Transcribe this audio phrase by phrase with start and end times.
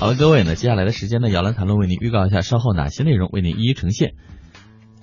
[0.00, 4.12] 好了，各位呢，接下来的时间呢，姚兰谈论为您预告一下稍后哪些内容为您一一呈现。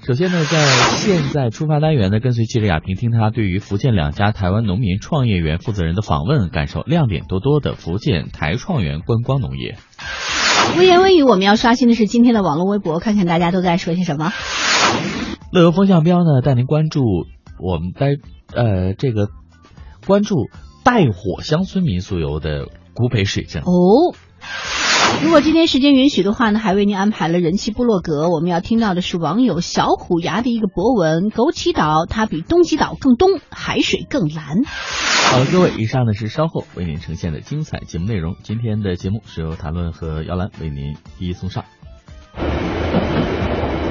[0.07, 0.65] 首先呢，在
[0.95, 9.75] 现在出发单元呢，跟随记者亚平听他对于福建两家台湾农民创业园负责人的访问，感受亮点多多的福建台创园观光农业。
[10.77, 14.31] 微言微语，我们要刷新的是今天的网络微博，看看大家都在说些什么。
[15.51, 17.01] 乐游风向标呢，带您关注
[17.59, 18.15] 我们带
[18.53, 19.27] 呃这个
[20.07, 20.47] 关注
[20.85, 24.15] 带火乡村民宿游的古北水镇哦。
[25.23, 28.29] 如果今天时间允许的话呢，还为您安排了人气部落格。
[28.29, 34.63] 我们要听到的是网友小虎牙的一个博文：枸杞岛它比东极岛更东，海水更蓝。
[35.31, 38.35] 好了，各位，以上呢是稍后为您呈现的精彩节目内容。
[38.43, 41.65] 今天的节目是由谭论和姚兰为您一一送上。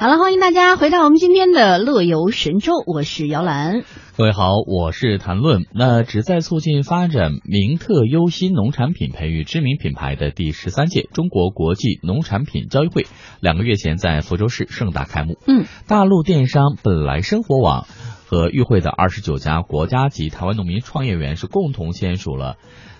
[0.00, 3.82] 好了，欢迎大家回到我们今天的《乐游神州》，我是姚兰。
[4.16, 5.66] 各位好，我是谭论。
[5.74, 13.04] 那旨在促进发展名特优新农产品，培育知名品牌的第十三届中国国际农产品交易会，
[13.40, 15.36] 两个月前在福州市盛大开幕。
[15.46, 17.86] 嗯，大陆电商本来生活网
[18.26, 22.56] 和与会的二十九家国家级台湾农民创业园是共同签署了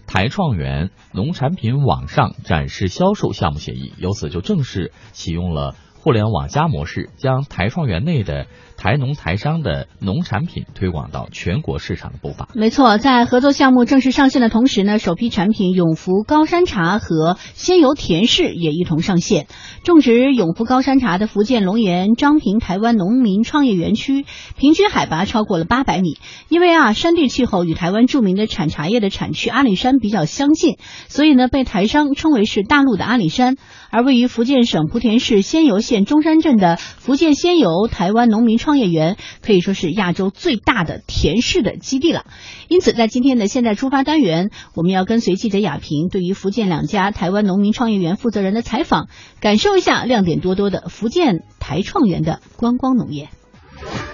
[0.06, 8.46] 台创园农产品网上展示销售项目协议，由此就正式启用了互联网加模式，将台创园内的。
[8.80, 19.46] 台农台商的农产品推广到全国市场的步伐，没错，在合作项目正式上线的同时呢，首批产品永福高山茶和仙游甜柿也一同上线。
[19.84, 24.24] 种植永福高山茶的福建龙岩张平台湾农民创业园区，
[24.56, 26.16] 平均海拔超过了八百米。
[26.48, 33.56] 因为啊，山地气候与台湾著名的产茶叶的产区阿里山比较相近，所以呢，被台商称为是大陆的阿里山。
[33.90, 42.24] 而位于福建省莆田市仙游县中山镇的福建仙游台湾农民创业园，可以说是亚洲最大的田氏的基地了。
[42.68, 49.08] 因此，在今天的现在出发单元，我们要跟随记者亚平对于福建两家台湾农民创业园负责人的采访，
[49.40, 53.28] 感受一下亮点多多的福建台创园的观光农业。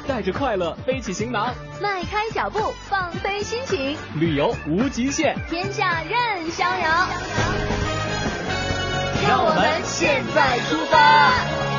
[0.06, 1.52] 带着快乐背起行囊，
[1.82, 7.08] 迈开脚步放飞心情，旅游无极限，天下任逍遥。
[9.28, 11.75] 让我们现在出发。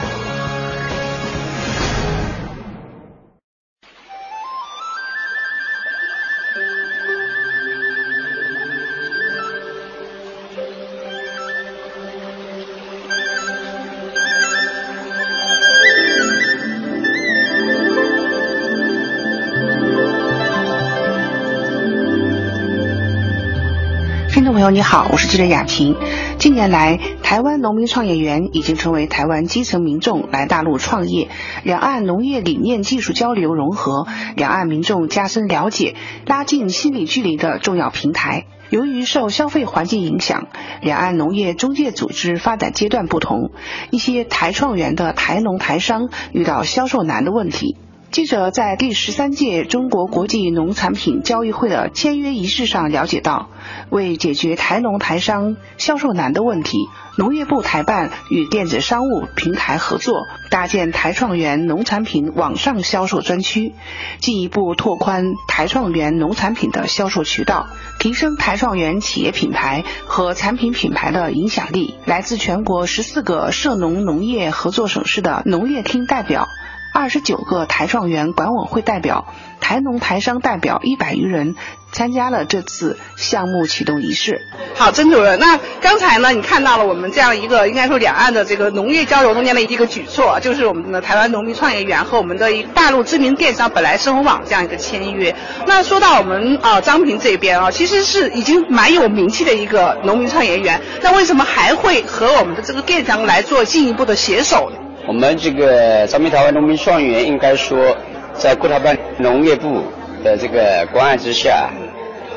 [24.58, 25.96] 朋友你好，我是记者雅婷。
[26.40, 31.30] 近年来，台湾农民创业园已经成为台湾基层民众来大陆创业、
[31.62, 35.94] 两岸农业理念、技术交流融合、两岸民众加深了解、
[36.26, 38.48] 拉近心理距离的重要平台。
[38.72, 40.48] 由于受消费环境影响，
[40.82, 43.52] 两岸农业中介组织发展阶段不同，
[43.92, 47.78] 一些台创园的台农台商遇到销售难的问题。
[48.10, 53.50] 记者在第十三届中国国际农产品交易会的签约仪式上了解到，
[53.90, 56.78] 为解决台农台商销售难的问题，
[57.18, 63.74] 农业部台办与电子商务平台合作，搭建台创园农产品网上销售专区，
[64.20, 67.68] 进一步拓宽台创园农产品的销售渠道，
[68.00, 71.94] 提升台创园企业品牌和产品品牌的影响力。
[72.06, 76.48] 来自全国十四个涉农农业合作省市的农业厅代表。
[76.94, 79.28] 二十九个台创园管委会代表、
[79.60, 81.56] 台农台商代表一百余人
[81.92, 84.42] 参加了这次项目启动仪式。
[84.76, 95.36] 好，曾主任，那刚才呢，你看到了我们这样一个应该说两岸的这个农业交流中间的一个举措，就是我们的台湾农民创业园和我们的一大陆知名电商本来生活网这样一个签约。
[95.66, 104.78] 那说到我们啊张平这边啊，其实是已经蛮有名气的一个农民创业园，那为什么还会和我们的这个电商来做进一步的携手呢？
[105.08, 107.96] 我们这个咱们台湾农民创业园，应该说，
[108.34, 109.82] 在国台办农业部
[110.22, 111.70] 的这个关爱之下，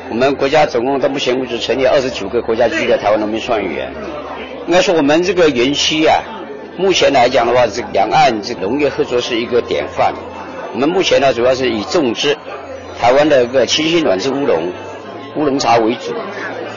[0.09, 3.91] 我们国家总共到目前为止成立二十九个国家级的台湾农民创业园。
[4.67, 6.23] 应该说，我们这个园区啊，
[6.77, 10.13] 目前来讲的话，这两岸这农业合作是一个典范。
[10.73, 12.37] 我们目前呢，主要是以种植
[13.01, 14.71] 台湾的一个清新暖质乌龙
[15.35, 16.13] 乌龙茶为主。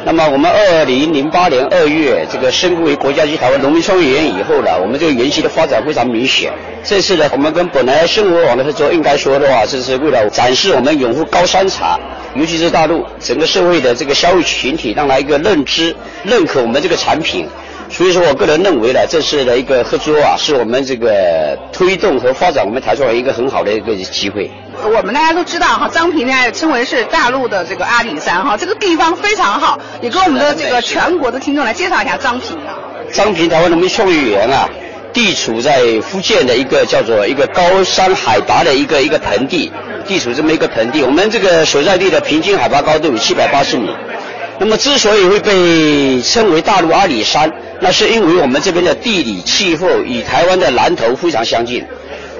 [0.06, 6.52] 那么我们二零零八年二月这个升为国家级台湾农民创业园以后呢，我们这个园区的发展非常明显。
[6.84, 11.98] 这次呢，我们跟本来生活网的合作，应该说的话，这是为了展示我们永福高山茶，
[12.34, 17.48] 尤其是大陆整个社会的这个消费群体，让他一个认知、认可我们这个产品。
[17.96, 24.50] 所以说我个人认为呢，这次的一个合作啊，是我们这个推动和发展我们台创一个很好的一个机会。
[24.82, 29.78] 我们大家都知道哈，漳平呢称为是大陆的这个阿里山哈，这个地方非常好。
[30.02, 32.74] 也跟我们的这个全国的听众来介绍一下漳平啊。
[33.12, 34.68] 漳平台湾农民创业园啊，
[35.12, 39.70] 地处在福建的一个叫做一个高山海拔的一个一个盆地，
[40.04, 41.04] 地处这么一个盆地。
[41.04, 43.88] 我们这个所在地的平均海拔高度有七百八十米。
[44.58, 51.84] 那么之所以会被称为大陆阿里山，那是因为我们这边的地理气候与台湾的南头非常相近。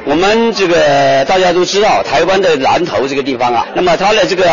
[0.06, 4.44] 我们这个大家都知道，台湾的南头这个地方啊，那么它的这个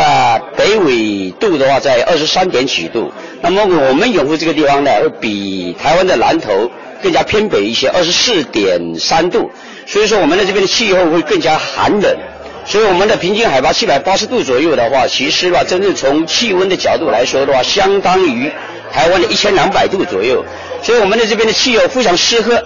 [0.55, 3.11] 北纬度的话在二十三点几度，
[3.41, 6.71] 那么我们永福这个地方呢，会比台湾的南头
[7.03, 9.51] 更加偏北一些，二十四点三度，
[9.85, 12.17] 所以说我们的这边的气候会更加寒冷。
[12.63, 18.51] 所以我们的平均海拔七百八十度左右的话，其实吧，真正从气温的角度来说的话，相当于
[18.93, 20.45] 台湾的一千两百度左右。
[20.83, 22.63] 所以我们的这边的气候非常适合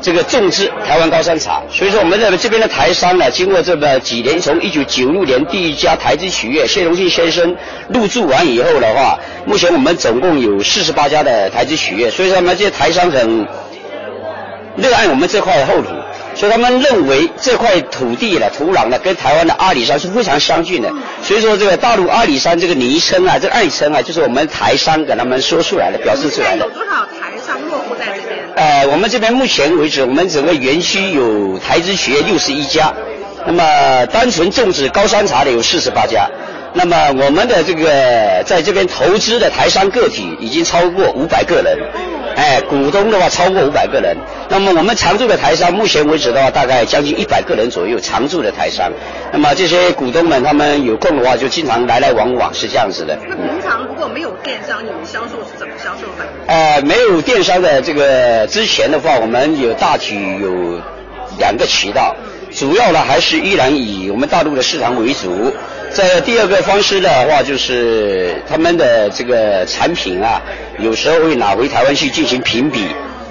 [0.00, 1.62] 这个种植台湾高山茶。
[1.70, 7.54] 所以说我们的这边的台商呢，经过这么几年，从一九九六年第一家台资企业谢荣庆先生
[7.88, 12.10] 入驻完以后的话，目前我们总共有四十八家的台资企业。
[12.10, 13.46] 所以说我们这些台商很
[14.76, 15.88] 热爱我们这块厚土。
[16.38, 20.88] 所以他们认为这块土地的土壤呢，跟台湾的阿里山是非常相近的。
[21.20, 26.64] 所以说这个大陆阿里山这个昵称啊，这个爱称啊，就是我们台商给他们说出来的，表示出来的。
[26.64, 28.38] 有多少台商落户在这边？
[28.54, 32.94] 呃，我们这边目前为止，我们整个园区有台资企业六十一家，
[33.44, 36.30] 那么单纯种植高山茶的有四十八家。
[36.78, 41.76] 那么我们的这个在这边投资的台商个体已经超过五百个人。
[42.36, 44.16] 哎，股东的话超过五百个人。
[44.48, 48.92] 那么我们常驻的台商，目前为止的话，大概将近一百个人左右常驻的台商。
[49.32, 53.18] 那么这些股东们，他们有空的话就经常来来往往，是这样子的。
[53.28, 56.24] 那平常如果没有电商，你们销售是怎么销售的？
[56.46, 60.80] 呃，没有电商的这个之前的话，我们有大体有
[61.38, 62.14] 两个渠道，
[62.52, 65.52] 主要呢还是依然以我们大陆的市场为主。
[65.90, 70.40] 在第二个方式的话，就是他们的这个产品啊，
[70.78, 72.86] 有时候会拿回台湾去进行评比，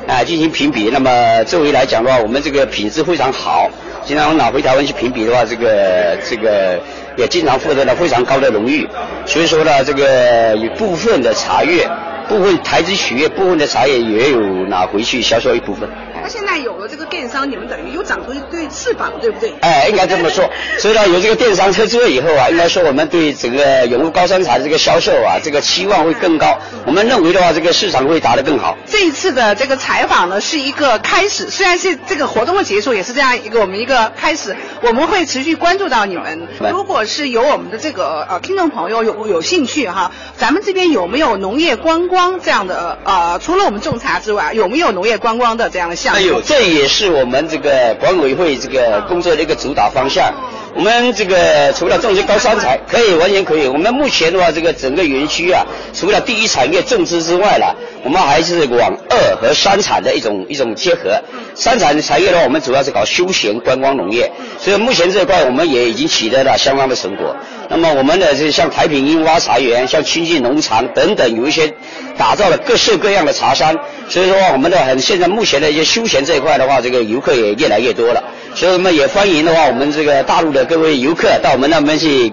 [0.07, 0.89] 啊，进行评比。
[0.91, 3.69] 那么作为来讲的话，我们这个品质非常好，
[4.03, 6.79] 经常拿回台湾去评比的话，这个这个
[7.15, 8.87] 也经常获得了非常高的荣誉。
[9.25, 11.87] 所以说呢，这个有部分的茶叶，
[12.27, 15.87] 部分台资企业部分的茶叶也有拿回去销售一部分。
[16.27, 19.53] 那现在有了这个电商，你们等于又长出一对翅膀，对不对？
[19.61, 20.43] 哎，应该这么说。
[20.77, 26.59] 所以呢，有这个电商车之后以后啊，应该说我们对整个永固高山茶的这个销售啊，这个期望会更高。
[26.85, 28.77] 我们认为的话，这个市场会打得更好。
[28.87, 34.53] 这一次的这个采访呢，是一个开始，虽然是这个活动的结束，也是这样一个我们一个开始。
[34.81, 36.45] 我们会持续关注到你们。
[36.69, 46.16] 如果是有我们的这个呃听众朋友有有兴趣哈，咱们这边有没有农业观光这样的呃，除了我们种茶之外，有没有农业观光的这样的项目？
[46.19, 50.33] 有，这也是我们这个管委会这个工作的一个主打方向。
[50.75, 53.65] 我们这个除了种植高山茶，可以完全可以。
[53.65, 57.65] 我们目前的话，这个整个园区啊，除了第一产业种植之外呢，
[58.03, 61.19] 我们还是往二和三产的一种一种结合。
[61.55, 67.35] 三产产业的话，我们主要是搞休闲观光农业，所以目前这一块我们也已经取得了相当的成果。
[67.69, 71.73] 那么我们的这像台平樱花茶园、像清境农场等等，有一些
[72.17, 73.77] 打造了各式各样的茶山。
[74.07, 78.23] 所以说，我们的很现在目前的一些休闲这一块的话，这个游客也越来越多了。
[78.55, 82.31] 所以我们也欢迎的话，我们这个大陆的各位游客到我们那边去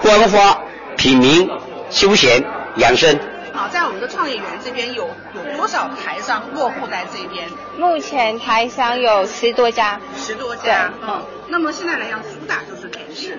[0.00, 0.58] 观花、
[0.96, 1.46] 品茗、
[1.90, 2.42] 休闲、
[2.76, 3.18] 养生。
[3.52, 7.46] 好，在我们的创业园这边有有多少台商落户在这边？
[7.76, 10.00] 目前台商有十多家。
[10.16, 10.90] 十多家。
[11.06, 11.22] 嗯。
[11.48, 12.79] 那么现在来讲，主打就是。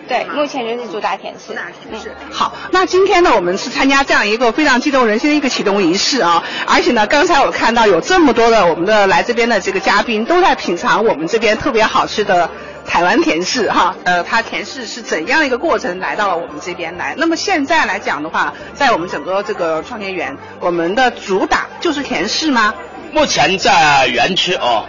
[0.08, 1.48] 对，目前就是主打甜柿。
[1.48, 2.08] 主打甜柿。
[2.32, 6.44] 好，那今天呢，我们是参加这样一个非常激动人心的一个启动仪式啊！
[6.68, 12.50] 而且呢，刚才我看到有这么多的我们的来这边的这个嘉宾都在品尝我们这边特别好吃的
[12.86, 13.96] 台湾甜柿哈。
[14.04, 17.14] 呃，它甜柿是怎样一个过程来到了我们这边来？
[17.18, 22.74] 那么现在来讲的话，在我们整个这个创业园，我们的主打就是甜柿吗？
[23.12, 24.86] 目前在园区哦。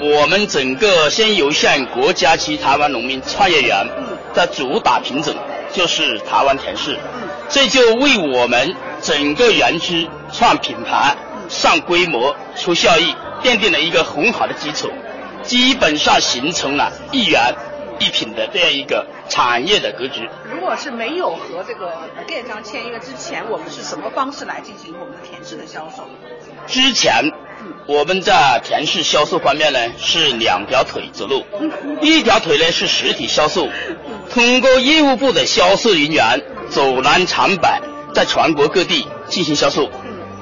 [0.00, 3.86] 我们整个先有线国家级台湾农民创业园
[4.34, 5.34] 的主打品种
[5.72, 6.96] 就是台湾甜柿，
[7.48, 11.16] 这就为我们整个园区创品牌、
[11.48, 14.90] 上规模、出效益奠定了一个很好的基础，
[15.42, 17.54] 基本上形成了一园
[17.98, 20.28] 一品的这样一个产业的格局。
[20.52, 21.92] 如果是没有和这个
[22.26, 26.08] 电商签约之前，我们是什么方式来进行我们的甜柿的销售？
[26.66, 27.30] 之前
[27.86, 31.44] 我们在甜柿销售方面呢是两条腿走路，
[32.00, 33.68] 一条腿呢是实体销售，
[34.30, 36.40] 通过业务部的销售人员
[36.70, 37.68] 走南闯北，
[38.14, 39.90] 在全国各地进行销售。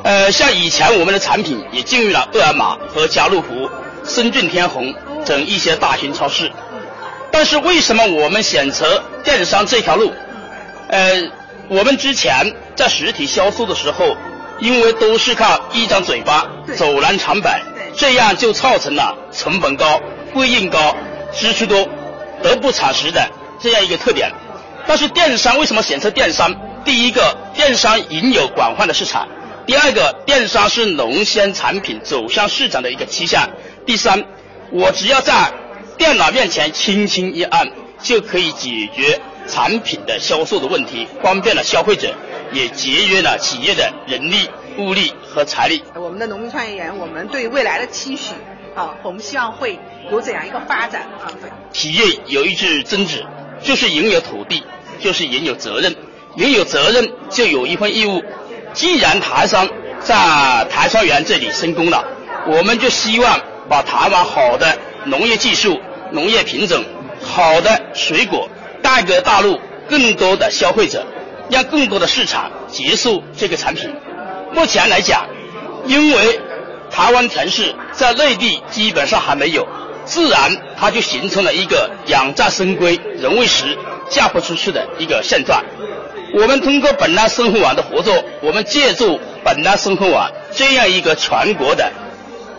[0.04, 3.68] 呃，像以前我们的产品也进入了沃尔玛和家乐福、
[4.04, 6.50] 深圳天虹等一些大型超市。
[7.30, 10.12] 但是为什么我们选择电商这条路？
[10.88, 11.30] 呃，
[11.68, 14.16] 我们之前在实体销售的时候，
[14.62, 17.50] 因为都是靠一张嘴巴走南闯北，
[17.96, 20.00] 这样就造成了成本高、
[20.32, 20.94] 费用高、
[21.34, 21.88] 支出多、
[22.44, 23.28] 得不偿失的
[23.58, 24.30] 这样一个特点。
[24.86, 26.54] 但是电商为什么选择电商？
[26.84, 29.26] 第一个，电商引有广泛的市场。
[29.66, 33.50] 第二个，电商是农鲜产品走向市场的一个趋向。
[33.84, 34.24] 第三，
[34.70, 35.52] 我只要在
[35.98, 37.68] 电脑面前轻轻一按，
[38.00, 42.14] 就可以解决产品的销售的问题，方便了消费者，
[42.52, 45.82] 也节约了企业的人力、物力和财力。
[45.94, 48.34] 我们的农民创业园，我们对未来的期许
[48.74, 49.78] 啊，我们希望会
[50.10, 51.32] 有怎样一个发展啊？
[51.72, 53.24] 企业有一句宗旨，
[53.62, 54.62] 就是拥有土地，
[55.00, 55.94] 就是拥有责任，
[56.36, 58.22] 拥有责任就有一份义务。
[58.72, 59.68] 既然台商
[60.00, 60.14] 在
[60.70, 62.04] 台商园这里成功了，
[62.46, 65.80] 我们就希望把台湾好的农业技术、
[66.10, 66.82] 农业品种、
[67.22, 68.48] 好的水果
[68.82, 71.06] 带给大陆更多的消费者，
[71.52, 73.94] 让更多的市场接受这个产品。
[74.54, 75.26] 目前来讲，
[75.86, 76.40] 因为
[76.90, 79.68] 台湾城市在内地基本上还没有，
[80.06, 83.76] 自然它就形成了一个养在深闺人未识，
[84.08, 85.62] 嫁不出去的一个现状。
[86.34, 91.92] 我们通过本来生活网的合作，我们借助本来生活网这样一个全国的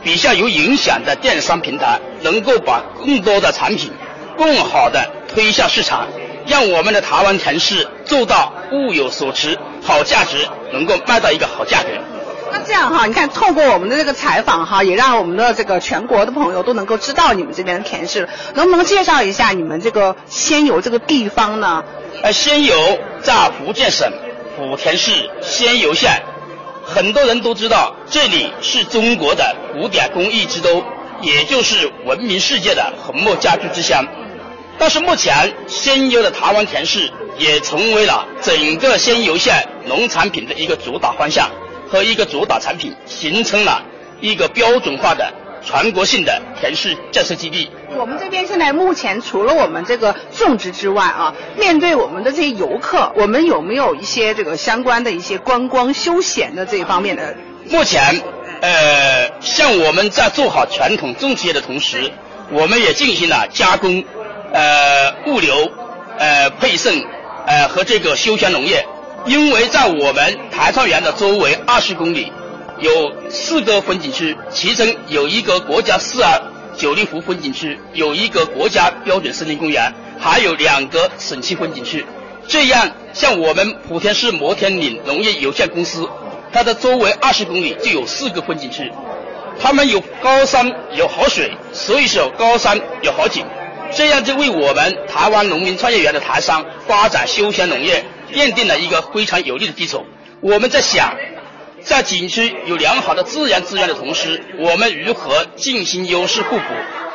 [0.04, 3.92] 比较有影响的电商平台，能够把更多的产品
[4.38, 6.08] 更好的推向市场，
[6.46, 11.90] 让我们的台湾城市做到物有所值，好价值能够卖到一个好价格。
[12.52, 21.84] 那这样哈，你看透过我们的这个采访哈，也让我们的这个全国的朋友都能够知道你们这边的甜柿，能不能介绍一下你们这个仙游这个地方呢？
[22.22, 22.76] 呃，仙游
[23.22, 24.12] 在福建省
[24.60, 26.22] 莆田市仙游县，
[26.86, 30.84] 很多人都知道这里是中国的古典工艺之都，
[31.22, 34.06] 也就是闻名世界的红木家具之乡。
[34.84, 41.50] 但是目前仙游的台湾甜柿也成为了整个仙游县农产品的一个主打方向
[41.88, 43.82] 和一个主打产品，形成了
[44.20, 45.34] 一个标准化的。
[45.64, 47.72] 全国性的甜柿建设基地。
[47.96, 57.38] 我们这边现在目前除了我们这个种植之外啊，面对我们的这些游客，我们有没有一些这个相关的一些观光休闲的这一方面的？
[57.70, 58.22] 目前，
[58.60, 62.12] 呃，像我们在做好传统种植业的同时，
[62.52, 64.04] 我们也进行了加工、
[64.54, 65.70] 呃物流、
[66.18, 66.94] 呃配送、
[67.46, 68.86] 呃和这个休闲农业。
[69.26, 72.32] 因为在我们台创园的周围二十公里。
[72.80, 76.42] 有四个风景区，其中有一个国家四二
[76.76, 82.04] 九里湖风景区，有一个国家标准森林公园，还有两个省区风景区。
[82.48, 86.10] 这样，像我们莆田市摩天岭农业有限公司，
[86.52, 88.92] 它的周围二十公里就有四个风景区。
[89.62, 93.46] 他们有高山有好水，所以说高山有好景，
[93.92, 100.06] 这样就为我们台湾农民创业园的台商发展休闲农业奠定了一个非常有利的基础。
[100.42, 101.16] 我们在想。
[101.86, 106.64] 在景区有良好的自然资源的同时，我们如何进行优势互补，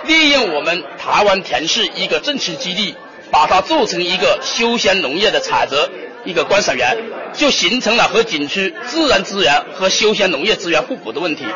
[0.07, 2.95] 利用我们台湾田市一个种植基地，
[3.31, 5.89] 把它做成一个休闲农业的采择
[6.27, 6.99] 一个观赏园，
[7.33, 11.47] 就形成了和景区自然资源和休闲农业资源互补的问题，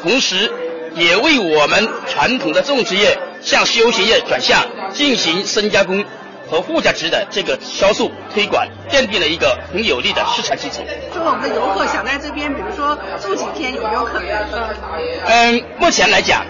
[0.00, 0.50] 同时
[0.96, 6.04] 也为我们传统的种植业向休闲业转向进行深加工。
[6.50, 10.82] 和附加值的这个销售推广，奠定了一个很有利的市场基础。
[11.14, 14.28] 说我们的游客想在这边，比如说住几天，有没有可能？
[15.24, 16.44] 嗯，目前来讲，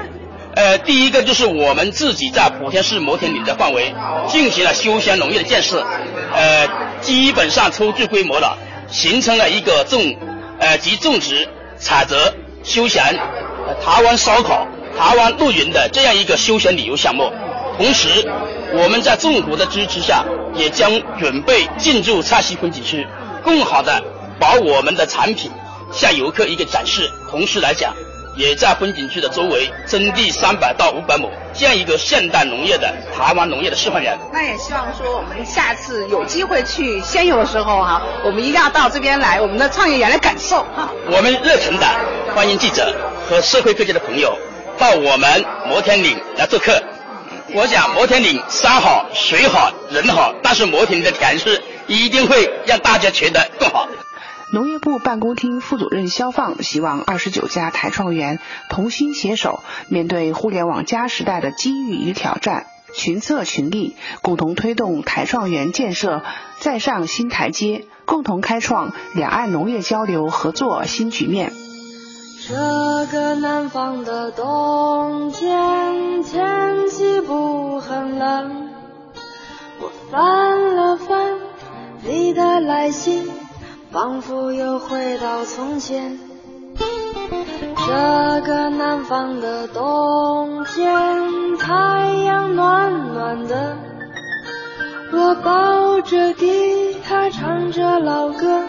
[0.56, 3.94] 呃，第一个就是我们自己在莆田市摩天岭的范围
[4.26, 5.86] 进行了休闲农业的建设，
[6.32, 6.68] 呃，
[7.00, 8.58] 基本上初具规模了，
[8.88, 10.16] 形成了一个种，
[10.58, 11.46] 呃，集种植、
[11.78, 12.16] 采摘、
[12.64, 13.20] 休闲、
[13.84, 14.66] 台湾烧烤、
[14.98, 17.32] 台湾露营的这样一个休闲旅游项目，
[17.76, 18.28] 同时。
[18.74, 23.06] 我们在政府的支持下，也将准备进驻蔡西风景区，
[23.44, 24.02] 更好的
[24.40, 25.50] 把我们的产品
[25.92, 27.10] 向游客一个展示。
[27.30, 27.94] 同时来讲，
[28.34, 34.18] 也在风景区的周围征地三百到五百亩，建一个现代农业的台湾农业的示范园。
[34.32, 40.90] 那也希望说，我们下次有机会去仙游的时候哈，我们一定要到这边来，我们的创业园来感受哈。
[41.10, 41.86] 我们热诚的
[42.34, 42.90] 欢迎记者
[43.28, 44.34] 和社会各界的朋友
[44.78, 46.82] 到我们摩天岭来做客。
[47.54, 53.88] 我想摩天岭山好水好人好，但是摩天岭的田市一定会让大家觉得更好。
[54.52, 58.38] 农业部办公厅副主任肖放希望二十九家台创园
[58.68, 66.22] 同心携手，面对互联网加时代的机遇与挑战，群策群力，共同推动台创园建设
[66.58, 71.52] 再上新台阶，共同开创两岸农业交流合作新局面。
[72.48, 78.68] 这个南方的冬天，天气不很冷。
[79.80, 81.36] 我翻了翻
[82.02, 83.30] 你的来信，
[83.92, 86.18] 仿佛又回到从前。
[87.76, 93.76] 这个南方的冬天，太阳暖暖的。
[95.12, 98.64] 我抱着吉他，唱着老歌，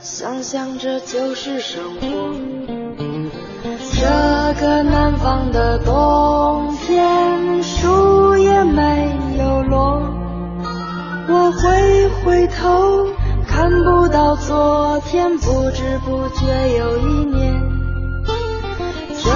[0.00, 2.75] 想象着就是生活。
[3.98, 10.02] 这个南方的冬天，树也没有落。
[11.28, 13.06] 我回回头，
[13.48, 17.58] 看不到昨天，不知不觉又一年。
[19.24, 19.30] 这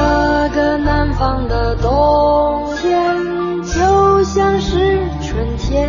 [0.54, 3.16] 个南方的冬天，
[3.62, 5.88] 就像是春天。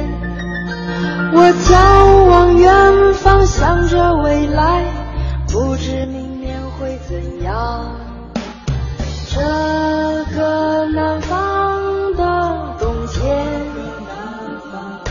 [1.34, 4.86] 我眺望远方，想着未来，
[5.52, 8.01] 不知明年会怎样。
[9.42, 9.48] 这
[10.36, 12.22] 个南方的
[12.78, 13.26] 冬天，
[14.06, 14.14] 南
[14.70, 15.10] 方的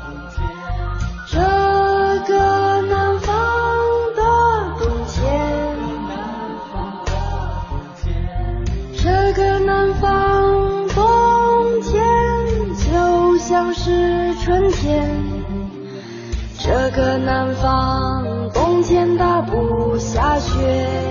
[0.00, 0.40] 冬天，
[1.26, 1.36] 这
[2.26, 2.32] 个
[2.80, 3.36] 南方
[4.16, 4.22] 的
[4.78, 5.20] 冬天，
[6.08, 6.16] 南
[6.72, 7.12] 方的
[7.68, 8.04] 冬天，
[8.94, 9.04] 这
[9.34, 11.92] 个南方冬天
[12.76, 15.14] 就像是春天，
[16.58, 21.05] 这个南方冬天它不下雪。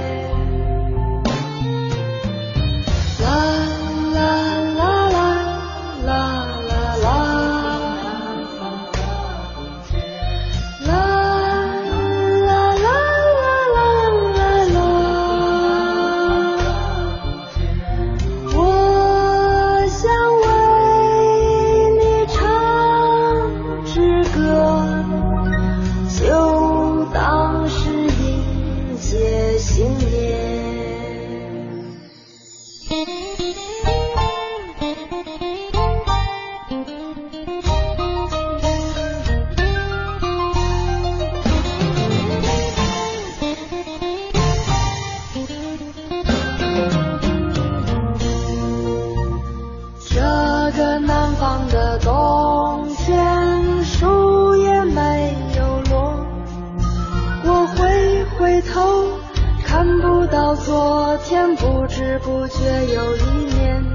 [60.66, 63.86] 昨天不知不觉又一年。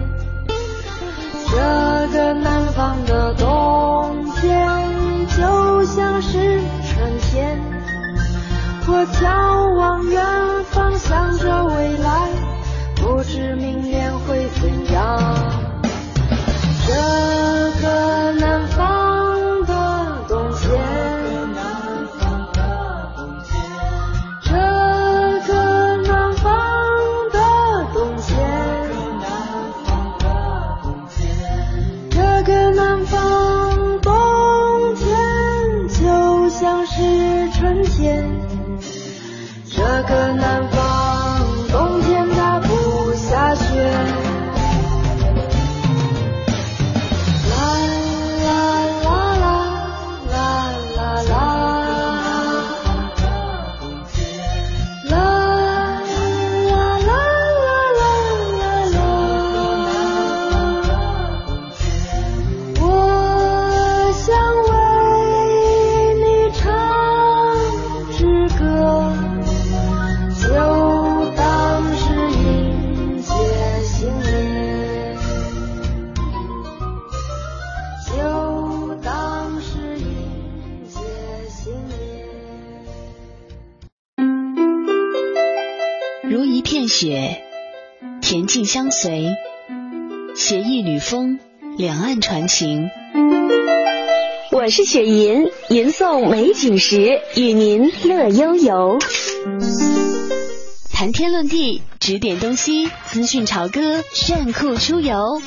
[1.49, 1.57] 这
[2.13, 7.61] 个南方的冬天就像是春天
[8.87, 10.25] 我眺望远
[10.71, 12.30] 方向着未来。
[94.71, 99.01] 我是雪吟，吟诵美景时，与您乐悠悠。
[100.93, 105.43] 谈天论地，指点东西，资讯潮歌，炫酷出游。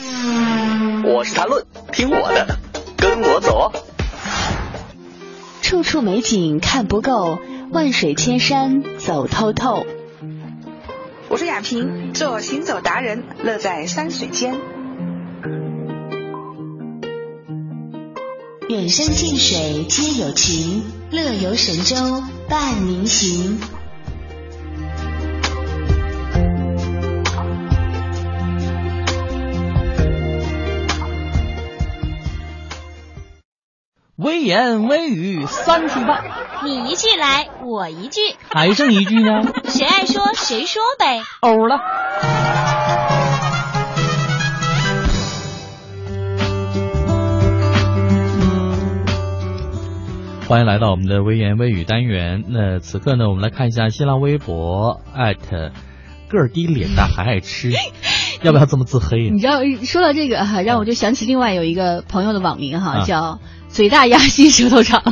[1.05, 2.59] 我是谈论，听我的，
[2.97, 3.71] 跟我走。
[5.61, 7.39] 处处美景看不够，
[7.71, 9.85] 万水千山走透透。
[11.29, 14.53] 我是雅萍，做行走达人，乐在山水间。
[18.73, 23.59] 远山近水皆有情，乐游神州伴您行。
[34.15, 36.23] 微言微语三句半，
[36.63, 39.53] 你一句来，我一句，还剩一句呢？
[39.65, 41.21] 谁爱说谁说呗。
[41.41, 41.77] 欧了。
[50.53, 52.43] 欢迎来到我们的微言微语单元。
[52.47, 55.71] 那此刻呢，我们来看一下新浪微博艾特
[56.29, 57.71] 个儿低脸大还爱吃，
[58.43, 59.31] 要不要这么自黑？
[59.31, 65.01] 你知道，说到这个哈，让我就想起另外有一个朋友的网名哈，叫嘴大牙细舌头长。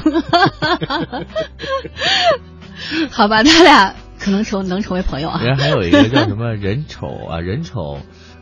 [3.10, 5.42] 好吧，他俩可能成能成为朋友啊。
[5.44, 7.98] 人还有一个叫什么人丑啊，人丑，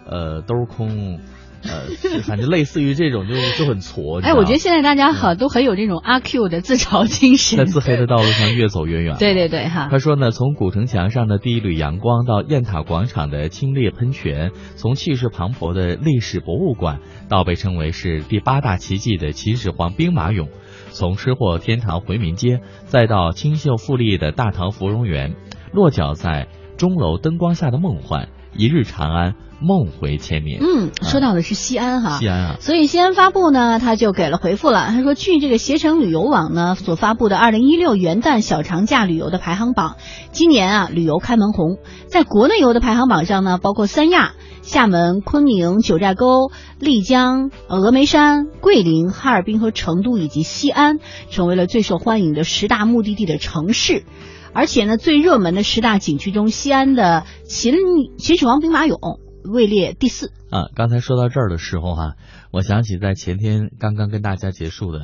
[0.06, 1.22] 呃，兜空。
[1.64, 4.22] 呃，反正类似于这种就就很挫。
[4.22, 9.18] 哎，我觉得现在大家好都很有这种阿 Q 的自嘲精神，在自黑的道路上越走越远。
[9.20, 9.90] 对对对，哈。
[9.92, 20.48] 他说呢，从古城墙上的第一缕阳光，到雁塔广场的清冽喷泉，从气势磅礴的历史博物馆，到被称为是第八大奇迹的秦始皇兵马俑，
[20.92, 25.36] 从吃货天堂回民街，再到清秀富丽的大唐芙蓉园，
[25.74, 29.36] 落脚在钟楼灯光下的梦幻，一日长安。
[29.62, 30.60] 梦回千年。
[30.62, 32.56] 嗯，说到的是西安哈，西安啊。
[32.60, 34.88] 所以西安发布呢，他就给了回复了。
[34.88, 39.96] 他说，据这个携程旅游网呢所发布的二零一六元旦小长假旅游的排行榜，
[40.32, 54.04] 今年啊旅游开门红，在国内游的排行榜上呢，包括三亚、厦门、昆明、九寨沟、丽江、峨眉山、桂林、哈尔滨和成都以及西安，成为了最受欢迎的十大目的地的城市。
[54.52, 57.76] 而且呢，最热门的十大景区中，西安的秦
[58.18, 59.20] 秦始皇兵马俑。
[59.44, 60.70] 位列第四啊！
[60.76, 62.16] 刚才说到这儿的时候哈，
[62.52, 65.00] 我想起在前天刚刚跟大家结束的《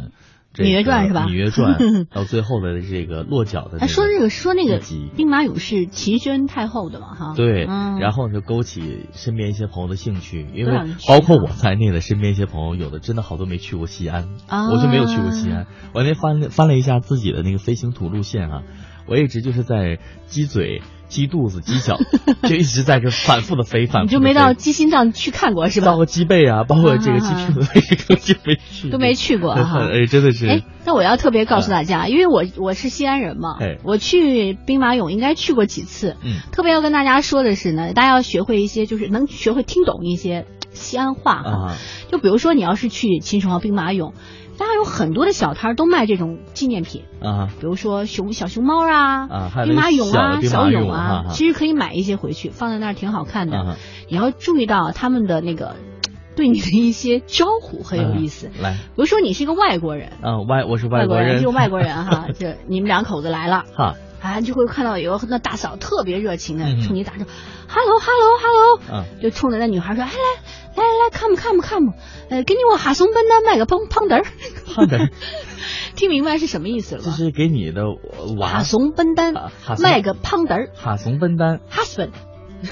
[0.56, 1.26] 芈月传》是吧？
[1.30, 1.78] 《芈月传》
[2.14, 4.80] 到最后的这个落脚的，哎，说这个说那个
[5.16, 7.34] 兵马俑是齐宣太后的嘛哈？
[7.36, 10.72] 对，然后就勾起身边一些朋友的兴趣，因为
[11.08, 15.68] 包括我在内的身边一些朋友，有的真的好多没去过西安，我就没有去过西安。
[15.94, 18.64] 我那天翻翻了一下自己的那个飞行图路线啊，
[19.08, 20.82] 我一直就是在鸡嘴。
[21.08, 21.98] 鸡肚子、鸡脚，
[22.44, 24.06] 就一直在这反复的飞，反复。
[24.06, 25.88] 你就没到鸡心脏去看过是吧？
[25.88, 29.88] 包括鸡背啊，包括这个鸡屁股位置都没去，都没去过哈。
[29.94, 30.48] 哎，真的是。
[30.48, 36.18] 哎，那我要特别告诉大家，因为我我是西安人嘛，我去兵马俑应该去过几次。
[36.24, 36.38] 嗯。
[36.52, 41.78] 特别要跟大家说的是呢，大家要学会一些，就是能学会听懂一些西安话哈。
[42.12, 44.14] 就比如说，你要是去秦始皇兵马俑。
[44.58, 53.78] 大家有很多的小摊都卖这种纪念品啊，比如说熊小熊猫啊，啊，兵马俑啊，小俑啊，其实可以买一些回去放在那儿挺好看的。
[54.10, 55.76] 你要注意到他们的那个
[56.36, 58.50] 对你的一些招呼很有意思。
[58.62, 67.30] 来，比如说你是一个外国人，啊，外我是外国人，就外国人哈， 就你们两口子来了，哈，啊，就会看到有个那大嫂特别热情的冲你打招呼
[67.68, 70.16] ，hello hello hello，就冲着那女孩说，哎来。
[70.76, 71.94] 来来来，看不看不看不，
[72.30, 74.26] 呃，给你我哈怂笨蛋卖个胖胖嘚儿，
[74.76, 75.10] 胖嘚儿，
[75.96, 77.84] 听明白是什么意思了这是给你的
[78.38, 79.34] 娃哈怂笨蛋
[79.80, 82.10] 卖个胖嘚儿，哈怂笨蛋，husband，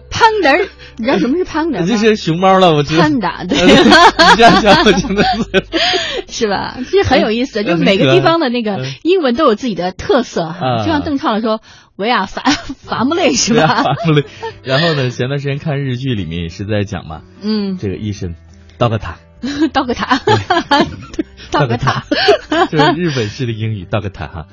[0.20, 1.86] 胖嘚儿，你知道什么是胖嘚儿？
[1.86, 3.02] 这是熊猫了，我知道。
[3.02, 5.22] 胖达， 对，你这样讲我真的
[6.28, 6.76] 是，是吧？
[6.90, 11.60] 这很有意思，就每个地方的那个英文都有自己的特色哈，就像邓超说。
[11.96, 13.82] 维亚伐伐木累是吧？
[13.82, 14.24] 伐木累。
[14.62, 18.36] 然后呢，前段时间看日剧里面也是在讲嘛，嗯，这个医生，
[18.78, 19.18] 刀个塔，
[19.74, 20.18] 刀个塔，
[21.50, 22.04] 刀个塔，
[22.70, 24.46] 就是日本式的英语，刀个塔哈。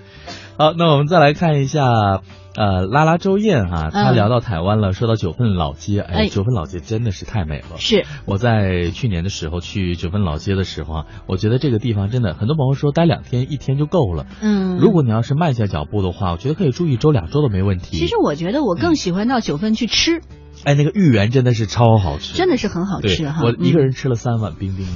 [0.57, 2.19] 好，那我们再来看一下。
[2.57, 7.77] 呃，拉拉周燕哈，他聊到台湾了，说到九份老街，哎，九份老街真的是太美了。
[7.77, 14.25] 是，我在去年的时候去九份老街的时候啊，我觉得这个地方真的，很多朋友说待两天一天就够了。
[14.41, 17.95] 嗯，如果你要是慢下脚步的话，我觉得可以住一周两周都没问题。
[17.95, 20.21] 其实我觉得我更喜欢到九份去吃。
[20.63, 23.43] 哎，那个芋圆真的是超好吃，真的是很好吃哈。
[23.43, 24.87] 我一个人吃了三碗冰冰。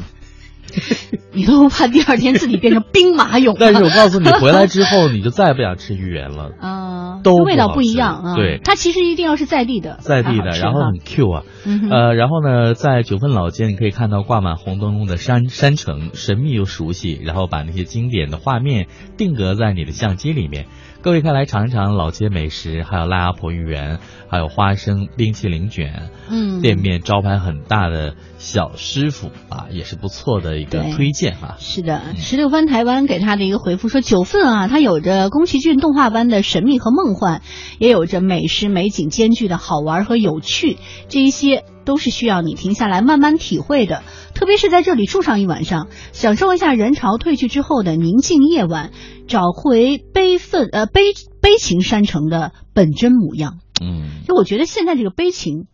[1.33, 3.55] 你都怕第二天自己变成兵马俑？
[3.59, 6.51] 但是我告诉你，回来之后 你就再也不想吃芋圆了。
[6.59, 8.35] 啊，都味道不一样啊。
[8.35, 11.43] 对，它其实一定要是在地的，在地的，然后很 Q 啊。
[11.89, 20.65] 呃，然后呢，在九份老街你可以看到挂满红灯笼的山山城，神秘又熟悉，然后把那些经典的画面定格在你的相机里面。
[21.03, 23.97] 各位快来尝一尝老街美食，还有辣鸭婆芋圆，
[24.29, 26.11] 还有花生冰淇淋卷。
[26.29, 31.33] 嗯，店面招牌很大的小师傅啊，也是不错的一个推荐。
[31.41, 31.55] 啊。
[31.57, 37.41] 是的，十六番台湾给他的一个回复说，九份啊，它有着宫崎骏动画般的神秘和梦幻，
[37.79, 40.77] 也有着美食美景兼具的好玩和有趣，
[41.09, 44.03] 这一些都是需要你停下来慢慢体会的。
[44.33, 48.91] 特别是在这里住上一晚上，享受一下人潮退去之后的宁静夜晚，
[49.27, 51.01] 找回悲愤呃悲
[51.41, 53.59] 悲情山城的本真模样。
[53.83, 55.67] 嗯，就我觉得现在这个悲情。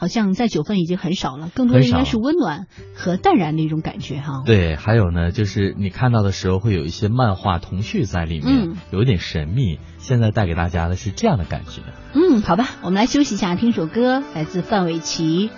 [0.00, 4.42] 好像在九份已经很少了，更多的应该是温暖和淡然的一种感觉哈。
[4.46, 9.78] 对，还有呢，就是你看到的时候会有一些漫画童趣在里面，有一点神秘。
[9.98, 11.82] 现在带给大家的是这样的感觉。
[12.14, 15.48] 嗯，好吧，我们来休息一下，听首歌，来自范玮琪，《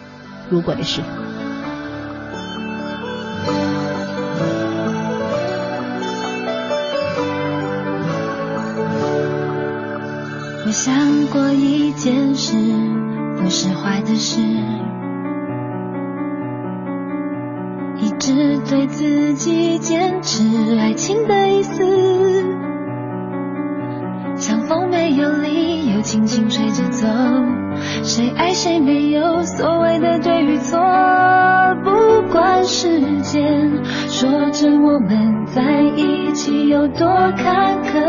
[0.50, 1.00] 如果的事》。
[10.66, 13.11] 我想过一件事。
[13.36, 14.40] 不是坏的事，
[17.96, 21.84] 一直对自己坚持爱情的意思，
[24.36, 27.06] 相逢没有理由，轻轻吹着走，
[28.04, 30.78] 谁爱谁没有所谓的对与错，
[31.84, 33.70] 不管时间
[34.08, 38.00] 说着我们在一起有多坎坷，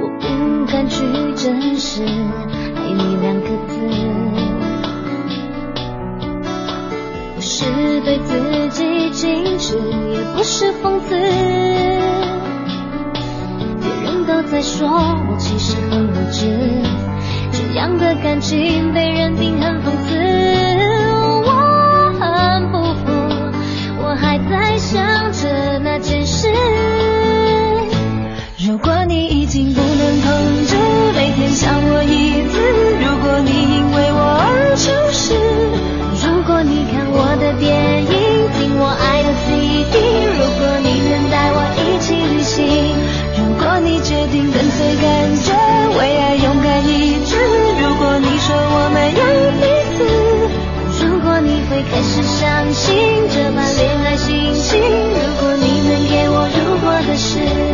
[0.00, 2.04] 我不敢去证实。
[2.96, 3.74] 一两个字，
[7.34, 7.64] 不是
[8.02, 9.76] 对自己矜持，
[10.12, 11.14] 也不是讽刺。
[13.80, 16.46] 别人都在说我其实很无知，
[17.52, 20.16] 这样的感情被认定很讽刺。
[21.46, 21.50] 我
[22.18, 23.04] 很不服，
[24.02, 25.63] 我还在想着
[31.48, 32.56] 想我一次；
[33.02, 35.34] 如果你因为我而诚实；
[36.22, 38.14] 如果你看我的电影，
[38.58, 39.94] 听我爱的 CD；
[40.38, 42.62] 如果你能带我一起旅行；
[43.38, 45.04] 如果你决定跟随感
[45.42, 45.52] 觉，
[45.98, 47.36] 为爱勇敢一次；
[47.82, 49.22] 如果你说我们有
[49.60, 49.62] 彼
[49.98, 50.02] 此；
[51.06, 52.94] 如果你会开始相信
[53.30, 57.73] 这般恋爱心情；如果你能给我如果的事。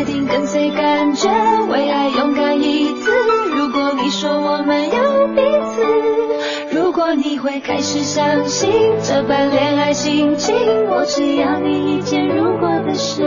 [0.00, 1.28] 决定跟随感觉，
[1.70, 3.10] 为爱勇敢一次；
[3.54, 5.42] 如果你说我们有彼
[5.74, 10.56] 此；如果你会开始相信这般恋爱心情，
[10.88, 13.22] 我只要你一件如果的事。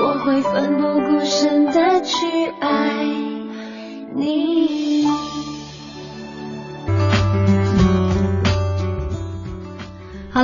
[0.00, 2.26] 我会奋不顾身的去
[2.58, 3.04] 爱
[4.16, 4.87] 你。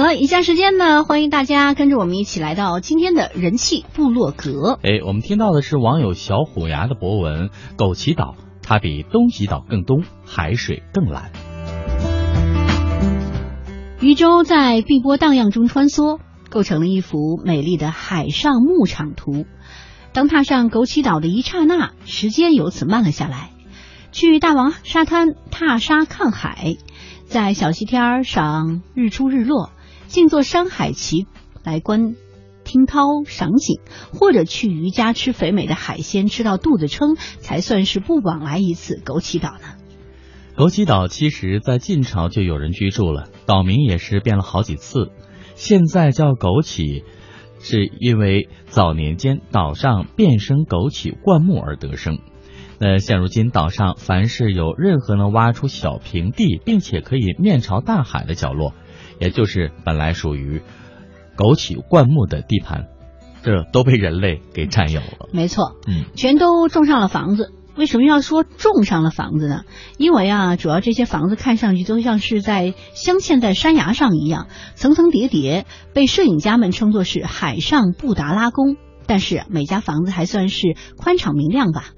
[0.05, 4.79] 了，以下时间呢，欢迎大家跟着我们一起来到今天的人气部落格。
[4.83, 11.33] 哎，我们听到的是网友小虎牙的博文：枸杞岛，它比东极岛更东，海水更蓝。
[14.01, 16.19] 渔舟在碧波荡漾中穿梭。
[16.51, 19.45] 构成了一幅美丽的海上牧场图。
[20.13, 23.51] 当踏上枸杞岛的一刹那，时间由此慢了下来。
[24.13, 26.77] 去大王沙滩踏沙看海，
[27.27, 29.73] 在小西天赏日出日落，
[30.15, 31.27] 静坐山海奇
[31.65, 32.15] 来观
[32.63, 33.81] 听涛赏景，
[34.13, 39.75] 或者去渔家吃肥美的海鲜，吃到肚子撑，才算是不枉来一次枸杞岛呢。
[40.55, 45.11] 枸杞岛其实在晋朝就有人居住了，岛名也是变了好几次。
[45.57, 47.03] 现在叫枸杞，
[47.59, 52.21] 是因为早年间岛上遍生枸杞灌木而得生。
[52.79, 58.75] 那现如今岛上凡是有任何能挖出小平地，并且可以面朝大海的角落，
[59.19, 60.63] 也就是本来属于
[61.37, 62.87] 枸杞灌木的地盘，
[63.43, 65.29] 这都被人类给占有了。
[65.33, 67.53] 没错，嗯，全都种上了房子。
[67.77, 69.65] 为什么要说种上了房子呢？
[69.99, 74.47] 因为啊，主要这些房子看上去都像是在镶嵌在山崖上一样，
[74.77, 78.77] 层层叠叠，被摄影家们称作是海上布达拉宫。
[79.07, 81.91] 但是每家房子还算是宽敞明亮吧。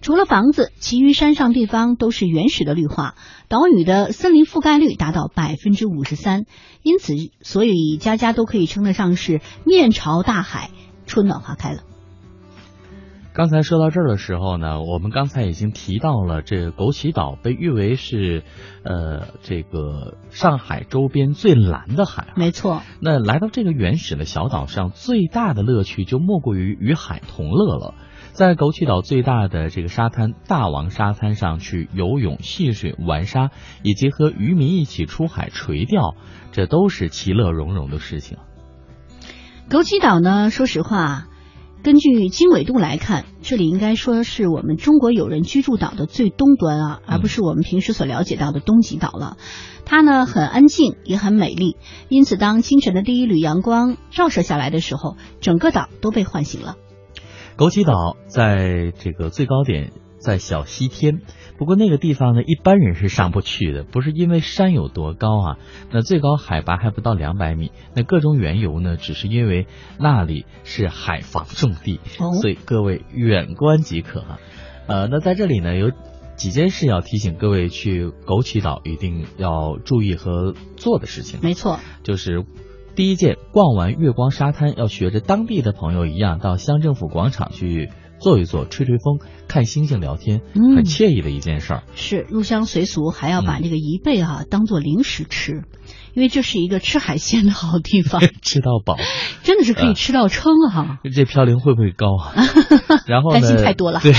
[0.00, 3.14] 除了房子，其余山上地方都是原始的绿化，
[3.48, 6.44] 岛屿的森林覆盖率达到百分之五十三，
[6.82, 10.70] 因此，所以家家都可以称得上是面朝大海，
[11.06, 11.82] 春暖花开了。
[13.34, 18.42] 刚才说到这儿的时候呢，我们刚才已经提到了，这个枸杞岛被誉为是，
[18.82, 22.28] 呃，这个上海周边最蓝的海。
[22.34, 22.82] 没错。
[23.00, 27.94] 那来到这个原始的小岛上，最大的乐趣就莫过于与海同乐了。
[28.38, 33.50] 在枸杞岛最大的这个沙滩大王沙滩上去游泳、戏水、玩沙，
[33.82, 36.14] 以及和渔民一起出海垂钓，
[36.52, 38.38] 这都是其乐融融的事情。
[39.68, 41.26] 枸杞岛呢，说实话，
[41.82, 49.36] 根据经纬度来看，这里应该说是我们中国友人居住岛的最东端啊，而不是我们平时所了解到的东极岛了。
[49.84, 51.76] 它呢很安静，也很美丽，
[52.08, 56.76] 因此当清晨的第一缕阳光照射下来的时候，整个岛都被唤醒了。
[57.58, 59.90] 枸杞岛在这个最高点
[60.20, 61.22] 在小西天，
[61.58, 65.58] 不过那个地方呢，一般人是上不去的，不是因为山有多高啊，
[65.90, 67.72] 那最高海拔还不到两百米。
[67.96, 69.66] 那各种缘由呢，只是因为
[69.98, 71.98] 那里是海防重地，
[72.40, 74.38] 所以各位远观即可啊。
[74.86, 75.90] 呃，那在这里呢，有
[76.36, 81.40] 几件事要提醒各位去枸杞岛一定要注意和做的事情。
[81.42, 82.46] 没错，就是。
[82.98, 91.82] 第一件，逛完月光沙滩，要学着当地的朋友一样，到乡政府广场去坐一坐，吹吹风，看星星，聊天，很惬意的一件事儿。
[91.94, 95.62] 是入乡随俗，还要把这个贻贝啊当做零食吃，
[96.12, 98.96] 因为这是一个吃海鲜的好地方， 吃到饱，
[99.44, 100.98] 真的是可以吃到撑啊！
[101.04, 102.34] 这嘌呤会不会高啊？
[103.06, 104.00] 然后担心太多了。
[104.00, 104.12] 对，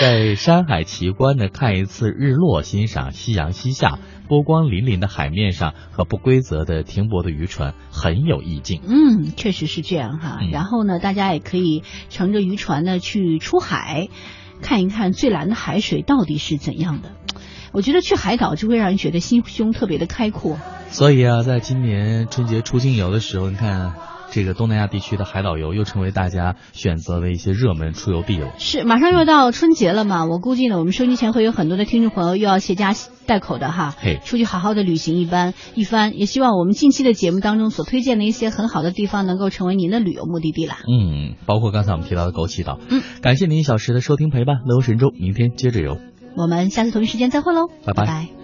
[0.00, 3.98] 在山海奇观呢，看一次日落，欣赏夕阳西下。
[4.32, 8.80] 波光粼粼的海面上和不规则的停泊的渔船很有意境。
[8.88, 10.38] 嗯，确实是这样哈。
[10.50, 14.08] 然后呢，大家也可以乘着渔船呢去出海，
[14.62, 17.10] 看一看最蓝的海水到底是怎样的。
[17.74, 20.56] 我觉得去海岛就会让人觉得心胸特别的开阔。
[20.88, 23.92] 所以啊，在今年春节出境游的时候，你看。
[24.32, 28.54] 这个东南亚地区的海岛游又成为大家选择的一些热门出游地了。
[28.56, 32.94] 是，马上又到春节了嘛，我估计呢，我们收机前会有很多的听众朋友又要携家
[33.26, 40.78] 带口的哈，嘿，出去好好的旅行一番一番，也希望我们近期的节目当中所推荐的一些很好的地方能够成为您的旅游目的地啦。
[40.88, 42.80] 嗯，包括刚才我们提到的枸杞岛。
[42.88, 45.98] 嗯，感谢您一小时的收听陪伴，乐游神州，明天接着游。
[46.34, 48.41] 我们下次同一时间再会喽，拜拜。